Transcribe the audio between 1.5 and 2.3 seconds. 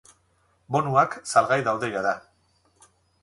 daude jada.